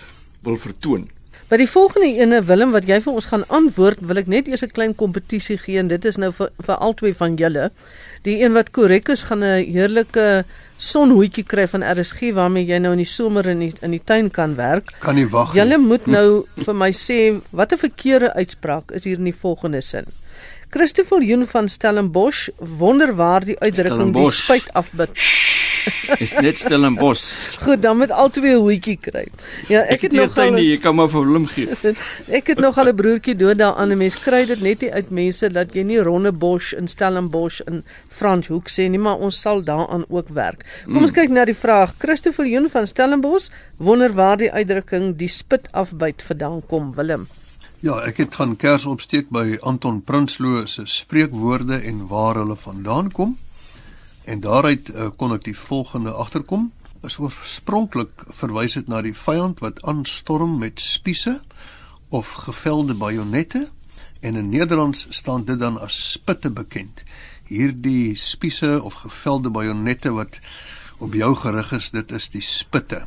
wil 0.44 0.58
vertoon. 0.58 1.10
By 1.48 1.56
die 1.62 1.70
volgende 1.72 2.10
ene 2.20 2.41
Willem 2.44 2.74
wat 2.75 2.89
jy 2.89 2.98
vir 3.00 3.13
ons 3.13 3.25
gaan 3.32 3.46
antwoord, 3.48 4.01
wil 4.03 4.20
ek 4.20 4.27
net 4.27 4.48
eers 4.48 4.63
'n 4.63 4.74
klein 4.75 4.96
kompetisie 4.96 5.58
gee 5.58 5.79
en 5.79 5.88
dit 5.88 6.06
is 6.06 6.17
nou 6.17 6.32
vir 6.32 6.50
vir 6.60 6.75
albei 6.75 7.13
van 7.13 7.38
julle. 7.38 7.72
Die 8.24 8.44
een 8.44 8.53
wat 8.53 8.72
korrek 8.72 9.08
is, 9.10 9.24
gaan 9.24 9.44
'n 9.44 9.63
heerlike 9.63 10.44
sonhoedjie 10.77 11.46
kry 11.46 11.67
van 11.67 11.84
RSG 11.84 12.34
waarmee 12.34 12.65
jy 12.65 12.79
nou 12.79 12.91
in 12.91 12.98
die 12.98 13.06
somer 13.06 13.48
in 13.48 13.60
die 13.60 13.74
in 13.82 13.91
die 13.91 14.03
tuin 14.03 14.29
kan 14.29 14.56
werk. 14.56 14.91
Kan 15.00 15.15
nie 15.15 15.27
wag 15.27 15.53
nie. 15.53 15.62
Julle 15.62 15.77
moet 15.77 16.06
nou 16.08 16.46
vir 16.56 16.75
my 16.75 16.91
sê 16.91 17.41
watter 17.51 17.77
verkeerde 17.77 18.34
uitspraak 18.34 18.91
is 18.91 19.03
hier 19.03 19.17
in 19.17 19.24
die 19.24 19.39
volgende 19.41 19.82
sin. 19.82 20.06
Christoffel 20.70 21.22
Joen 21.24 21.46
van 21.48 21.70
Stellenbosch 21.70 22.50
wonder 22.58 23.16
waar 23.16 23.46
die 23.46 23.60
uitdrukking 23.60 24.14
die 24.14 24.32
spuit 24.32 24.74
afbid. 24.74 25.10
is 26.20 26.34
net 26.44 26.58
Stellenbosch. 26.58 27.24
Goed, 27.64 27.82
dan 27.82 27.98
moet 27.98 28.12
al 28.12 28.30
twee 28.30 28.56
'n 28.56 28.60
hoetjie 28.60 28.98
kry. 29.00 29.24
Ja, 29.68 29.82
ek, 29.82 29.92
ek 29.92 30.02
het 30.02 30.12
nog 30.12 30.38
al 30.38 30.52
nie, 30.52 30.66
jy 30.72 30.78
kan 30.84 30.96
maar 30.96 31.08
vir 31.10 31.24
hom 31.24 31.48
gee. 31.48 31.96
ek 32.40 32.52
het 32.52 32.60
nog 32.60 32.78
al 32.78 32.92
'n 32.92 32.96
broertjie 32.96 33.36
dood 33.36 33.58
daaraan 33.58 33.96
'n 33.96 33.98
mens 33.98 34.20
kry 34.20 34.46
dit 34.46 34.62
net 34.62 34.82
nie 34.82 34.92
uit 34.92 35.10
mense 35.10 35.50
dat 35.50 35.74
jy 35.74 35.84
nie 35.88 36.04
Rondebosch 36.04 36.74
in 36.74 36.88
Stellenbosch 36.88 37.62
in 37.68 37.84
Franshoek 38.10 38.68
sê 38.68 38.90
nie, 38.90 39.00
maar 39.00 39.18
ons 39.24 39.40
sal 39.42 39.64
daaraan 39.64 40.06
ook 40.10 40.30
werk. 40.30 40.66
Kom 40.86 41.08
ons 41.08 41.16
mm. 41.16 41.16
kyk 41.16 41.30
na 41.30 41.46
die 41.46 41.56
vraag. 41.56 41.96
Christoffel 41.98 42.46
Joen 42.46 42.70
van 42.70 42.88
Stellenbosch 42.88 43.50
wonder 43.78 44.14
waar 44.14 44.38
die 44.38 44.52
uitdrukking 44.52 45.16
die 45.16 45.32
spit 45.32 45.72
afbyt 45.72 46.22
vandaan 46.22 46.62
kom, 46.68 46.94
Willem. 46.94 47.28
Ja, 47.77 48.00
ek 48.01 48.17
het 48.17 48.36
gaan 48.39 48.55
kers 48.57 48.88
opsteek 48.89 49.27
by 49.29 49.60
Anton 49.62 50.00
Prinsloo 50.01 50.63
se 50.65 50.88
spreekwoorde 50.89 51.77
en 51.86 52.07
waar 52.10 52.39
hulle 52.39 52.55
vandaan 52.57 53.12
kom. 53.13 53.36
En 54.25 54.39
daaruit 54.41 54.89
uh, 54.89 55.12
kon 55.13 55.36
ek 55.36 55.43
die 55.46 55.53
volgende 55.53 56.10
agterkom. 56.10 56.72
Is 57.05 57.19
oorspronklik 57.22 58.24
verwys 58.39 58.79
dit 58.79 58.89
na 58.89 59.03
die 59.05 59.13
vyand 59.13 59.62
wat 59.62 59.84
aanstorm 59.86 60.57
met 60.57 60.81
spiese 60.81 61.36
of 62.10 62.34
gevelde 62.48 62.98
bajonette 62.98 63.67
en 64.25 64.41
in 64.41 64.50
Nederlands 64.50 65.05
staan 65.13 65.46
dit 65.46 65.62
dan 65.62 65.77
as 65.77 66.00
spitte 66.17 66.50
bekend. 66.50 67.05
Hierdie 67.46 68.17
spiese 68.17 68.79
of 68.81 69.03
gevelde 69.05 69.53
bajonette 69.53 70.15
wat 70.17 70.41
op 70.98 71.13
jou 71.13 71.36
gerig 71.46 71.77
is, 71.77 71.93
dit 71.93 72.12
is 72.12 72.31
die 72.34 72.41
spitte. 72.41 73.05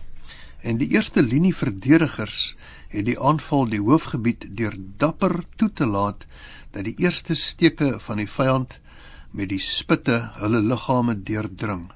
En 0.62 0.78
die 0.78 0.92
eerste 0.94 1.26
linie 1.26 1.56
verdedigers 1.56 2.54
het 2.90 3.06
die 3.06 3.18
aanval 3.18 3.68
die 3.70 3.80
hoofgebied 3.82 4.48
deur 4.58 4.74
dapper 4.98 5.40
toe 5.56 5.70
te 5.72 5.86
laat 5.86 6.26
dat 6.74 6.84
die 6.84 6.96
eerste 6.98 7.34
steke 7.38 7.96
van 8.02 8.18
die 8.18 8.28
vyand 8.30 8.78
met 9.30 9.50
die 9.52 9.62
spitte 9.62 10.18
hulle 10.40 10.58
liggame 10.62 11.14
deurdring. 11.22 11.90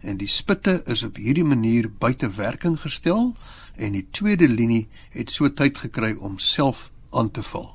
En 0.00 0.18
die 0.20 0.30
spitte 0.30 0.78
is 0.86 1.02
op 1.02 1.18
hierdie 1.18 1.46
manier 1.46 1.88
buite 1.90 2.30
werking 2.36 2.78
gestel 2.80 3.32
en 3.74 3.96
die 3.98 4.06
tweede 4.14 4.48
linie 4.48 4.86
het 5.10 5.34
so 5.34 5.50
tyd 5.50 5.78
gekry 5.82 6.12
om 6.14 6.38
self 6.38 6.90
aan 7.10 7.30
te 7.34 7.42
val. 7.42 7.72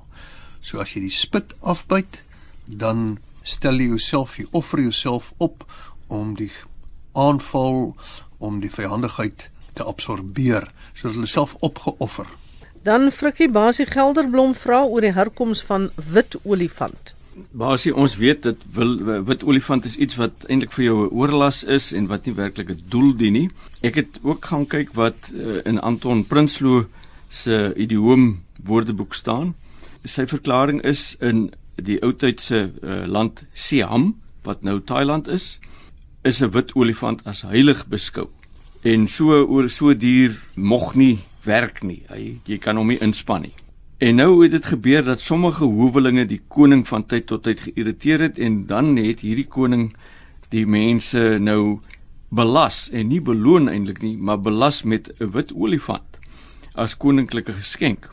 So 0.63 0.79
as 0.79 0.95
jy 0.95 1.03
die 1.03 1.15
spit 1.15 1.51
afbyt, 1.59 2.21
dan 2.65 3.17
stel 3.43 3.81
jy 3.81 3.89
jouself, 3.91 4.37
jy 4.39 4.47
offer 4.55 4.79
jouself 4.79 5.33
op 5.43 5.67
om 6.07 6.37
die 6.39 6.51
aanval 7.11 7.91
om 8.39 8.61
die 8.63 8.71
vyandigheid 8.71 9.49
te 9.75 9.83
absorbeer 9.83 10.69
sodat 10.93 11.17
hulle 11.17 11.27
self 11.27 11.57
opgeoffer 11.59 12.31
Dan 12.83 13.11
Frikkie 13.11 13.47
Basie 13.47 13.85
Gelderblom 13.87 14.51
vra 14.59 14.81
oor 14.83 15.05
die 15.05 15.13
herkoms 15.15 15.61
van 15.63 15.85
wit 15.95 16.35
olifant. 16.43 17.13
Basie, 17.55 17.93
ons 17.95 18.17
weet 18.19 18.41
dat 18.43 18.65
wil, 18.75 18.97
wit 19.23 19.45
olifant 19.47 19.87
is 19.87 19.95
iets 19.95 20.19
wat 20.19 20.43
eintlik 20.51 20.75
vir 20.75 20.85
jou 20.85 20.97
'n 21.05 21.13
oorlas 21.15 21.63
is 21.63 21.93
en 21.93 22.09
wat 22.11 22.25
nie 22.25 22.35
werklik 22.35 22.69
'n 22.69 22.83
doel 22.89 23.15
dien 23.15 23.33
nie. 23.33 23.49
Ek 23.81 23.95
het 23.95 24.19
ook 24.21 24.45
gaan 24.45 24.67
kyk 24.67 24.91
wat 24.99 25.31
uh, 25.33 25.61
in 25.63 25.79
Anton 25.79 26.25
Prinsloo 26.25 26.85
se 27.29 27.73
idioom 27.75 28.43
woordeboek 28.63 29.13
staan. 29.13 29.55
Sy 30.03 30.25
verklaring 30.25 30.81
is 30.83 31.15
in 31.21 31.53
die 31.75 32.01
oudtydse 32.03 32.71
uh, 32.83 33.07
land 33.07 33.45
Siam 33.53 34.15
wat 34.43 34.63
nou 34.63 34.81
Thailand 34.83 35.27
is, 35.27 35.59
is 36.23 36.41
'n 36.41 36.51
wit 36.51 36.75
olifant 36.75 37.23
as 37.23 37.41
heilig 37.41 37.87
beskou. 37.87 38.27
En 38.83 39.07
so 39.07 39.45
oor 39.45 39.69
so 39.69 39.93
dier 39.93 40.35
mog 40.55 40.95
nie 40.95 41.23
werk 41.45 41.83
nie. 41.83 42.03
Hy 42.09 42.39
jy 42.47 42.57
kan 42.57 42.77
hom 42.77 42.87
nie 42.87 43.01
inspann 43.01 43.47
nie. 43.47 43.55
En 44.03 44.17
nou 44.19 44.41
het 44.41 44.51
dit 44.51 44.65
gebeur 44.65 45.03
dat 45.05 45.21
sommige 45.21 45.63
howelinge 45.63 46.25
die 46.27 46.41
koning 46.47 46.83
van 46.87 47.05
tyd 47.07 47.29
tot 47.29 47.43
tyd 47.43 47.61
geïrriteer 47.67 48.19
het 48.19 48.39
en 48.39 48.65
dan 48.67 48.97
het 48.97 49.21
hierdie 49.23 49.47
koning 49.47 49.93
die 50.51 50.65
mense 50.67 51.37
nou 51.39 51.79
belas 52.33 52.89
en 52.91 53.07
nie 53.07 53.21
beloon 53.21 53.69
eintlik 53.69 54.01
nie, 54.01 54.17
maar 54.17 54.41
belas 54.41 54.83
met 54.83 55.11
'n 55.19 55.31
wit 55.31 55.53
olifant 55.53 56.19
as 56.75 56.97
koninklike 56.97 57.53
geskenk. 57.53 58.09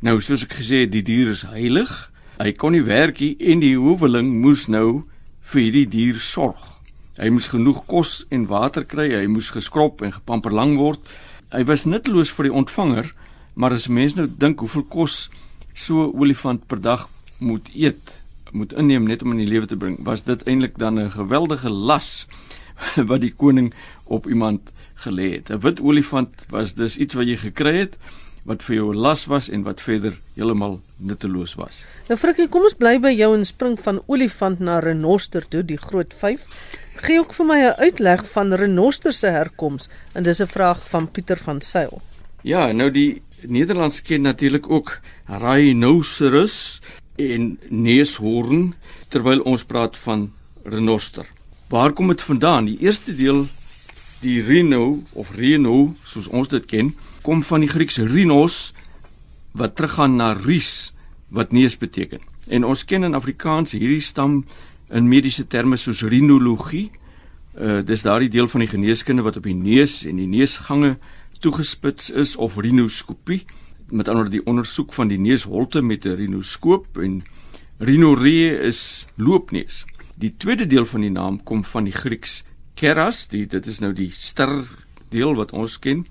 Nou 0.00 0.20
soos 0.20 0.44
ek 0.44 0.54
gesê 0.54 0.82
het, 0.86 0.92
die 0.92 1.02
dier 1.02 1.28
is 1.28 1.42
heilig. 1.42 2.10
Hy 2.38 2.52
kon 2.52 2.72
nie 2.72 2.82
werk 2.82 3.20
nie 3.20 3.36
en 3.40 3.60
die 3.60 3.76
howeling 3.76 4.40
moes 4.40 4.66
nou 4.68 5.04
vir 5.40 5.62
hierdie 5.62 5.88
dier 5.88 6.18
sorg. 6.18 6.80
Hy 7.18 7.28
moes 7.28 7.48
genoeg 7.48 7.86
kos 7.86 8.26
en 8.30 8.46
water 8.46 8.84
kry, 8.84 9.10
hy 9.10 9.26
moes 9.26 9.50
geskrob 9.50 10.02
en 10.02 10.12
gepamper 10.12 10.52
lang 10.52 10.76
word 10.76 11.00
hy 11.52 11.64
was 11.68 11.84
nutteloos 11.84 12.32
vir 12.32 12.48
die 12.48 12.56
ontvanger, 12.62 13.12
maar 13.54 13.74
as 13.76 13.88
mense 13.88 14.16
nou 14.16 14.26
dink 14.26 14.60
hoeveel 14.64 14.84
kos 14.88 15.28
so 15.74 16.08
olifant 16.12 16.64
per 16.68 16.80
dag 16.80 17.08
moet 17.38 17.68
eet, 17.74 18.22
moet 18.52 18.72
inneem 18.76 19.06
net 19.08 19.22
om 19.24 19.32
in 19.32 19.42
die 19.44 19.48
lewe 19.48 19.68
te 19.68 19.76
bring, 19.76 19.98
was 20.04 20.24
dit 20.24 20.42
eintlik 20.48 20.78
dan 20.78 20.98
'n 20.98 21.10
geweldige 21.10 21.70
las 21.70 22.26
wat 23.10 23.20
die 23.20 23.34
koning 23.36 23.72
op 24.04 24.26
iemand 24.26 24.72
gelê 25.04 25.36
het. 25.36 25.50
'n 25.50 25.60
Wit 25.60 25.80
olifant 25.80 26.44
was 26.48 26.74
dus 26.74 26.96
iets 26.98 27.14
wat 27.14 27.26
jy 27.26 27.36
gekry 27.36 27.76
het 27.76 27.96
wat 28.44 28.62
vir 28.66 28.76
jou 28.76 28.94
las 28.94 29.26
was 29.30 29.48
en 29.48 29.62
wat 29.62 29.80
verder 29.80 30.16
heeltemal 30.34 30.80
nutteloos 30.96 31.54
was. 31.54 31.84
Nou 32.08 32.18
Frikkie, 32.18 32.48
kom 32.48 32.66
ons 32.66 32.74
bly 32.74 32.96
by 33.02 33.12
jou 33.14 33.30
en 33.36 33.44
spring 33.46 33.76
van 33.80 34.00
olifant 34.10 34.58
na 34.58 34.80
renoster 34.82 35.46
toe, 35.48 35.62
die 35.62 35.78
groot 35.78 36.14
5. 36.14 36.46
Gee 36.94 37.18
ook 37.18 37.34
vir 37.34 37.46
my 37.46 37.58
'n 37.58 37.80
uitleg 37.80 38.30
van 38.30 38.52
renoster 38.52 39.12
se 39.12 39.26
herkoms 39.26 39.88
en 40.12 40.22
dis 40.22 40.40
'n 40.40 40.46
vraag 40.46 40.88
van 40.88 41.10
Pieter 41.10 41.36
van 41.36 41.60
Sail. 41.60 42.02
Ja, 42.42 42.72
nou 42.72 42.90
die 42.90 43.22
Nederlands 43.40 44.02
ken 44.02 44.22
natuurlik 44.22 44.70
ook 44.70 45.00
rhinoceros 45.26 46.80
en 47.16 47.58
neushoorn 47.68 48.74
terwyl 49.08 49.40
ons 49.40 49.64
praat 49.64 49.96
van 49.96 50.32
renoster. 50.64 51.26
Waar 51.68 51.92
kom 51.92 52.08
dit 52.08 52.22
vandaan? 52.22 52.64
Die 52.64 52.78
eerste 52.78 53.14
deel 53.14 53.46
die 54.20 54.42
rhino 54.42 55.02
of 55.12 55.32
rhino 55.34 55.94
soos 56.06 56.28
ons 56.28 56.48
dit 56.48 56.66
ken, 56.66 56.94
kom 57.22 57.42
van 57.42 57.60
die 57.60 57.70
Griekse 57.70 58.06
rhinos 58.06 58.72
wat 59.58 59.76
teruggaan 59.76 60.16
na 60.16 60.32
rhis 60.32 60.92
wat 61.28 61.52
neus 61.52 61.76
beteken. 61.78 62.20
En 62.48 62.64
ons 62.64 62.84
ken 62.84 63.04
in 63.04 63.14
Afrikaans 63.14 63.72
hierdie 63.72 64.02
stam 64.02 64.42
in 64.92 65.08
mediese 65.08 65.46
terme 65.46 65.76
soos 65.76 66.02
rhinologie. 66.02 66.90
Uh 67.52 67.80
dis 67.84 68.04
daardie 68.04 68.30
deel 68.32 68.48
van 68.48 68.64
die 68.64 68.70
geneeskunde 68.70 69.22
wat 69.22 69.36
op 69.36 69.44
die 69.48 69.56
neus 69.56 70.02
en 70.08 70.16
die 70.16 70.28
neusgange 70.28 70.96
toegespits 71.42 72.10
is 72.10 72.36
of 72.36 72.56
rhinoskopie 72.56 73.42
met 73.92 74.08
ander 74.08 74.30
die 74.30 74.40
ondersoek 74.48 74.92
van 74.96 75.10
die 75.10 75.18
neusholte 75.20 75.82
met 75.82 76.06
'n 76.06 76.16
rhinoskoop 76.16 76.98
en 76.98 77.22
rhinoree 77.78 78.58
is 78.68 79.06
loopneus. 79.16 79.84
Die 80.18 80.34
tweede 80.36 80.66
deel 80.66 80.86
van 80.86 81.00
die 81.00 81.10
naam 81.10 81.42
kom 81.42 81.64
van 81.64 81.84
die 81.84 81.92
Grieks 81.92 82.44
keras, 82.74 83.28
die 83.28 83.46
dit 83.46 83.66
is 83.66 83.80
nou 83.80 83.92
die 83.92 84.10
ster 84.10 84.64
deel 85.08 85.34
wat 85.34 85.52
ons 85.52 85.78
ken 85.78 86.06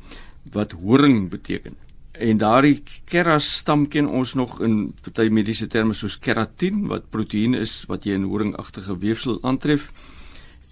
wat 0.52 0.72
horing 0.72 1.30
beteken. 1.30 1.76
En 2.12 2.38
daardie 2.38 2.82
keras 3.08 3.48
stam 3.62 3.86
ken 3.88 4.08
ons 4.08 4.34
nog 4.36 4.60
in 4.62 4.92
party 5.02 5.30
mediese 5.32 5.68
terme 5.72 5.94
soos 5.96 6.18
keratin 6.20 6.88
wat 6.92 7.10
proteïen 7.10 7.56
is 7.56 7.86
wat 7.88 8.06
jy 8.06 8.18
in 8.20 8.28
horingagtige 8.28 8.98
weefsel 9.00 9.40
aantref 9.48 9.92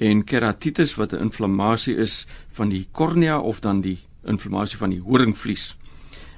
en 0.03 0.23
keratitis 0.23 0.95
wat 0.99 1.13
'n 1.13 1.23
inflammasie 1.29 1.95
is 1.95 2.27
van 2.51 2.69
die 2.69 2.87
kornea 2.91 3.39
of 3.39 3.59
dan 3.59 3.81
die 3.81 3.97
inflammasie 4.23 4.77
van 4.77 4.89
die 4.89 4.99
horingvlies 4.99 5.77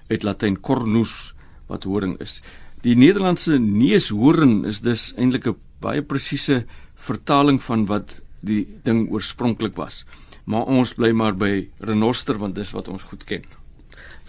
uit 0.09 0.23
latyn 0.23 0.59
cornus 0.61 1.33
wat 1.67 1.83
horing 1.83 2.19
is. 2.19 2.41
Die 2.81 2.95
Nederlandse 2.95 3.59
neushoorn 3.59 4.65
is 4.65 4.81
dus 4.81 5.13
eintlik 5.17 5.47
'n 5.47 5.57
baie 5.79 6.01
presiese 6.01 6.65
vertaling 6.95 7.61
van 7.61 7.85
wat 7.85 8.21
die 8.41 8.67
ding 8.83 9.09
oorspronklik 9.09 9.75
was. 9.75 10.05
maar 10.43 10.65
ons 10.65 10.93
bly 10.97 11.11
maar 11.11 11.35
by 11.37 11.69
renoster 11.79 12.39
want 12.41 12.55
dis 12.55 12.71
wat 12.75 12.89
ons 12.91 13.03
goed 13.03 13.23
ken. 13.29 13.43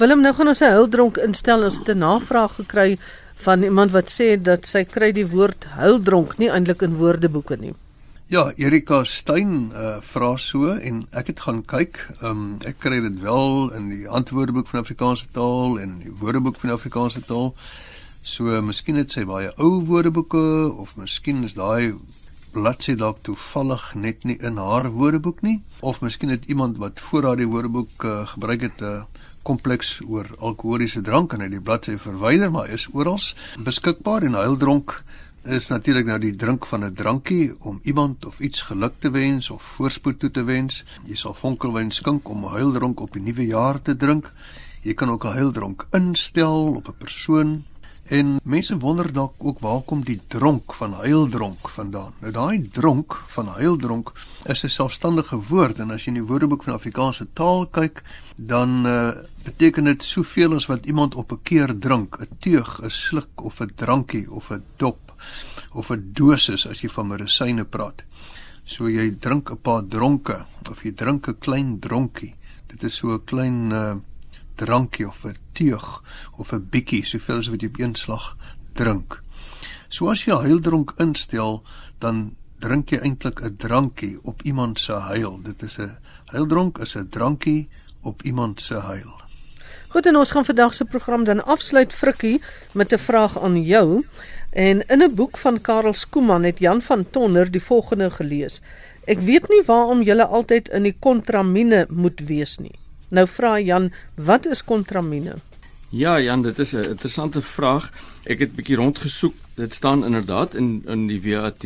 Willem 0.02 0.24
nou 0.24 0.32
gaan 0.34 0.48
ons 0.50 0.60
'n 0.60 0.74
huildronk 0.74 1.16
instel 1.22 1.62
ons 1.62 1.78
het 1.78 1.88
'n 1.88 1.98
navraag 1.98 2.54
gekry 2.54 2.98
van 3.44 3.62
iemand 3.62 3.90
wat 3.92 4.10
sê 4.10 4.42
dat 4.42 4.66
sy 4.66 4.84
kry 4.84 5.12
die 5.12 5.26
woord 5.26 5.64
huildronk 5.78 6.38
nie 6.38 6.50
eintlik 6.50 6.82
in 6.82 6.96
woordeboeke 6.96 7.56
nie. 7.56 7.74
Ja, 8.26 8.52
Erika 8.56 9.04
Stein 9.04 9.70
uh, 9.70 10.00
vra 10.00 10.36
so 10.36 10.66
en 10.66 11.06
ek 11.12 11.26
het 11.26 11.40
gaan 11.40 11.62
kyk. 11.62 12.08
Um, 12.22 12.58
ek 12.66 12.78
kry 12.78 13.00
dit 13.00 13.20
wel 13.20 13.70
in 13.76 13.88
die 13.88 14.08
antwoordeboek 14.08 14.66
van 14.66 14.80
Afrikaanse 14.80 15.26
taal 15.32 15.78
en 15.78 15.98
die 15.98 16.12
woordeboek 16.18 16.56
van 16.56 16.70
Afrikaanse 16.70 17.20
taal. 17.20 17.54
So 18.22 18.62
miskien 18.62 18.96
het 18.96 19.12
sy 19.12 19.24
baie 19.24 19.52
ou 19.56 19.84
woordeboeke 19.86 20.74
of 20.76 20.96
miskien 20.96 21.44
is 21.44 21.54
daai 21.54 21.94
bladsy 22.52 22.96
dalk 22.96 23.22
toevallig 23.22 23.94
net 23.94 24.24
nie 24.24 24.36
in 24.40 24.56
haar 24.56 24.90
woordeboek 24.90 25.42
nie 25.42 25.62
of 25.80 26.00
miskien 26.00 26.28
het 26.28 26.44
iemand 26.44 26.76
wat 26.78 27.00
voor 27.00 27.22
haar 27.22 27.36
die 27.36 27.48
woordeboek 27.48 28.04
uh, 28.04 28.26
gebruik 28.26 28.60
het 28.60 28.80
'n 28.80 28.84
uh, 28.84 29.11
kompleks 29.42 30.00
oor 30.06 30.26
alkoholiese 30.38 31.02
drank 31.02 31.32
en 31.32 31.40
hy 31.40 31.48
die 31.48 31.60
bladsy 31.60 31.96
verwyder 31.98 32.50
maar 32.50 32.70
is 32.70 32.88
oral 32.92 33.20
beskikbaar 33.58 34.22
en 34.22 34.34
huildronk 34.34 35.02
is 35.42 35.68
natuurlik 35.68 36.06
nou 36.06 36.18
die 36.22 36.36
drink 36.38 36.66
van 36.66 36.84
'n 36.84 36.94
drankie 36.94 37.54
om 37.58 37.80
iemand 37.82 38.24
of 38.26 38.40
iets 38.40 38.60
geluk 38.60 38.94
te 38.98 39.10
wens 39.10 39.50
of 39.50 39.62
voorspoed 39.62 40.18
toe 40.18 40.30
te 40.30 40.44
wens. 40.44 40.84
Jy 41.04 41.16
sal 41.16 41.34
vonkelwyn 41.34 41.90
skink 41.90 42.28
om 42.28 42.44
'n 42.44 42.54
huildronk 42.54 43.00
op 43.00 43.12
die 43.12 43.22
nuwe 43.22 43.46
jaar 43.46 43.82
te 43.82 43.96
drink. 43.96 44.32
Jy 44.82 44.94
kan 44.94 45.10
ook 45.10 45.24
'n 45.24 45.36
huildronk 45.36 45.86
instel 45.90 46.74
op 46.74 46.88
'n 46.88 46.94
persoon. 46.98 47.64
En 48.02 48.40
mense 48.42 48.78
wonder 48.78 49.12
dalk 49.12 49.34
ook 49.38 49.58
waar 49.58 49.80
kom 49.80 50.02
die 50.04 50.20
dronk 50.26 50.74
van 50.74 50.92
huildronk 50.92 51.68
vandaan? 51.68 52.12
Nou 52.18 52.32
daai 52.32 52.68
dronk 52.72 53.14
van 53.26 53.46
huildronk 53.46 54.12
is 54.44 54.64
'n 54.64 54.68
selfstandige 54.68 55.38
woord 55.48 55.78
en 55.78 55.90
as 55.90 56.04
jy 56.04 56.08
in 56.08 56.14
die 56.20 56.26
Woordeboek 56.26 56.62
van 56.62 56.74
Afrikaanse 56.74 57.26
taal 57.32 57.66
kyk, 57.66 58.02
dan 58.36 58.86
uh, 58.86 59.10
beteken 59.44 59.84
dit 59.84 60.02
soveel 60.02 60.54
as 60.54 60.66
wat 60.66 60.86
iemand 60.86 61.14
op 61.14 61.32
'n 61.32 61.42
keer 61.42 61.78
drink, 61.78 62.18
'n 62.20 62.28
teug, 62.38 62.80
'n 62.82 62.90
sluk 62.90 63.42
of 63.42 63.60
'n 63.60 63.72
drankie 63.74 64.30
of 64.30 64.50
'n 64.50 64.64
dop 64.76 65.14
of 65.72 65.90
'n 65.90 66.10
dosis 66.12 66.66
as 66.66 66.80
jy 66.80 66.88
van 66.88 67.06
medisyne 67.06 67.64
praat. 67.64 68.02
So 68.64 68.88
jy 68.88 69.16
drink 69.18 69.50
'n 69.50 69.60
paar 69.62 69.86
dronke 69.86 70.44
of 70.70 70.82
jy 70.82 70.92
drink 70.92 71.28
'n 71.28 71.38
klein 71.38 71.78
dronkie. 71.78 72.34
Dit 72.66 72.82
is 72.82 72.94
so 72.94 73.14
'n 73.14 73.24
klein 73.24 73.70
uh, 73.70 73.94
drankie 74.64 75.06
of 75.08 75.24
'n 75.24 75.36
teug 75.52 76.02
of 76.38 76.52
'n 76.52 76.66
bietjie, 76.70 77.04
soveel 77.04 77.38
as 77.38 77.48
wat 77.48 77.60
jy 77.60 77.68
op 77.68 77.80
een 77.80 77.94
slag 77.94 78.36
drink. 78.72 79.20
So 79.88 80.10
as 80.10 80.24
jy 80.24 80.34
huildronk 80.34 80.94
instel, 80.98 81.62
dan 81.98 82.36
drink 82.58 82.90
jy 82.90 82.98
eintlik 82.98 83.42
'n 83.42 83.56
drankie 83.56 84.18
op 84.22 84.42
iemand 84.42 84.80
se 84.80 84.92
huil. 84.92 85.42
Dit 85.42 85.62
is 85.62 85.78
'n 85.78 85.98
huildronk 86.26 86.78
is 86.78 86.96
'n 86.96 87.08
drankie 87.08 87.68
op 88.02 88.22
iemand 88.22 88.60
se 88.60 88.74
huil. 88.74 89.20
Goed 89.88 90.06
en 90.06 90.16
ons 90.16 90.30
gaan 90.30 90.44
vandag 90.44 90.74
se 90.74 90.84
program 90.84 91.24
dan 91.24 91.44
afsluit 91.44 91.92
Frikkie 91.92 92.40
met 92.72 92.92
'n 92.92 92.98
vraag 92.98 93.38
aan 93.38 93.62
jou. 93.62 94.04
En 94.50 94.86
in 94.86 95.02
'n 95.02 95.14
boek 95.14 95.38
van 95.38 95.60
Karel 95.60 95.94
Skooman 95.94 96.42
het 96.42 96.58
Jan 96.58 96.82
van 96.82 97.10
Tonder 97.10 97.50
die 97.50 97.62
volgende 97.62 98.10
gelees: 98.10 98.60
Ek 99.04 99.20
weet 99.20 99.48
nie 99.48 99.62
waarom 99.66 100.02
julle 100.02 100.26
altyd 100.26 100.68
in 100.68 100.82
die 100.82 100.96
kontramine 100.98 101.86
moet 101.88 102.20
wees 102.20 102.58
nie. 102.58 102.81
Nou 103.12 103.26
vra 103.28 103.58
Jan, 103.60 103.90
wat 104.16 104.46
is 104.48 104.62
kontramine? 104.64 105.34
Ja, 105.92 106.14
Jan, 106.20 106.42
dit 106.42 106.58
is 106.58 106.72
'n 106.72 106.88
interessante 106.96 107.42
vraag. 107.42 107.92
Ek 108.24 108.38
het 108.38 108.50
'n 108.52 108.54
bietjie 108.54 108.76
rondgesoek. 108.76 109.34
Dit 109.54 109.74
staan 109.74 110.04
inderdaad 110.04 110.54
in 110.54 110.82
in 110.86 111.06
die 111.06 111.20
WAT. 111.22 111.64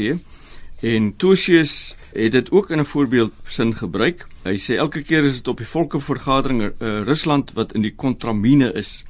En 0.80 1.16
Tosius 1.16 1.94
het 2.12 2.32
dit 2.32 2.50
ook 2.50 2.70
in 2.70 2.78
'n 2.78 2.84
voorbeeld 2.84 3.32
sin 3.44 3.74
gebruik. 3.74 4.26
Hy 4.42 4.56
sê 4.58 4.76
elke 4.76 5.02
keer 5.02 5.24
is 5.24 5.36
dit 5.36 5.48
op 5.48 5.56
die 5.56 5.66
volkevergadering 5.66 6.62
uh, 6.62 7.02
Rusland 7.02 7.52
wat 7.52 7.72
in 7.72 7.82
die 7.82 7.94
kontramine 7.94 8.72
is. 8.72 9.04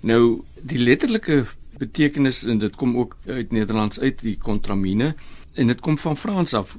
Nou, 0.00 0.42
die 0.62 0.78
letterlike 0.78 1.44
betekenis 1.78 2.44
en 2.44 2.58
dit 2.58 2.74
kom 2.76 2.96
ook 2.98 3.16
uit 3.26 3.52
Nederlands 3.52 4.00
uit 4.00 4.20
die 4.20 4.38
kontramine 4.38 5.14
en 5.54 5.66
dit 5.66 5.80
kom 5.80 5.98
van 5.98 6.16
Frans 6.16 6.54
af 6.54 6.78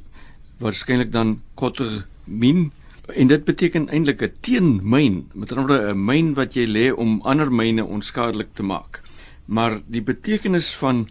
waarskynlik 0.58 1.12
dan 1.12 1.42
kotermin 1.54 2.72
en 3.16 3.28
dit 3.28 3.44
beteken 3.46 3.90
eintlik 3.90 4.22
'n 4.22 4.34
teenmyn 4.42 5.30
met 5.34 5.52
ander 5.52 5.68
woorde 5.68 5.94
'n 5.94 6.06
myn 6.06 6.34
wat 6.34 6.54
jy 6.54 6.66
lê 6.66 6.92
om 6.92 7.22
ander 7.22 7.52
myne 7.52 7.86
onskadelik 7.86 8.54
te 8.54 8.64
maak. 8.64 9.02
Maar 9.46 9.82
die 9.86 10.02
betekenis 10.02 10.76
van 10.76 11.10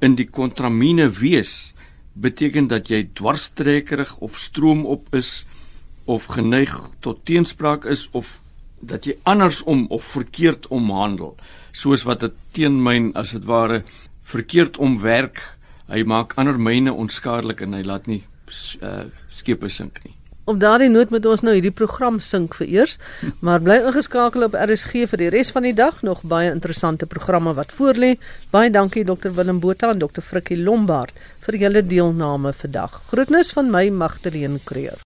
in 0.00 0.14
die 0.14 0.28
kontramine 0.30 1.10
wees 1.10 1.72
beteken 2.12 2.66
dat 2.66 2.88
jy 2.88 3.08
dwarstrekkerig 3.12 4.16
of 4.18 4.38
stroomop 4.38 5.14
is 5.14 5.46
of 6.04 6.24
geneig 6.24 6.90
tot 7.00 7.24
teenspraak 7.24 7.84
is 7.84 8.08
of 8.12 8.40
dat 8.80 9.04
jy 9.04 9.16
andersom 9.22 9.86
of 9.88 10.04
verkeerd 10.04 10.66
omhandel. 10.66 11.36
Soos 11.72 12.02
wat 12.02 12.22
'n 12.22 12.32
teenmyn 12.52 13.14
as 13.14 13.30
dit 13.30 13.44
ware 13.44 13.84
verkeerd 14.22 14.76
omwerk 14.76 15.56
hy 15.86 16.02
maak 16.02 16.34
ander 16.36 16.58
myne 16.58 16.92
onskadelik 16.92 17.60
en 17.60 17.72
hy 17.72 17.82
laat 17.82 18.06
nie 18.06 18.22
uh, 18.82 19.06
skepe 19.28 19.68
sink 19.68 20.04
nie 20.04 20.14
Op 20.46 20.60
daardie 20.62 20.86
noot 20.86 21.10
moet 21.10 21.24
ons 21.26 21.40
nou 21.42 21.56
hierdie 21.56 21.74
program 21.74 22.20
sink 22.22 22.54
vir 22.54 22.68
eers, 22.70 22.92
maar 23.42 23.64
bly 23.64 23.80
ingeskakel 23.88 24.46
op 24.46 24.54
RSG 24.54 25.02
vir 25.10 25.22
die 25.24 25.30
res 25.34 25.50
van 25.56 25.66
die 25.66 25.74
dag 25.74 25.98
nog 26.06 26.22
baie 26.22 26.52
interessante 26.54 27.08
programme 27.10 27.56
wat 27.58 27.74
voorlê. 27.74 28.12
Baie 28.54 28.70
dankie 28.70 29.02
Dr 29.08 29.34
Willem 29.34 29.58
Botha 29.58 29.90
en 29.90 30.04
Dr 30.04 30.22
Frikkie 30.22 30.60
Lombard 30.60 31.18
vir 31.48 31.58
julle 31.64 31.82
deelname 31.82 32.54
vandag. 32.62 33.02
Groetnis 33.10 33.50
van 33.58 33.74
my 33.74 33.88
Magdalene 33.90 34.62
Creer. 34.62 35.02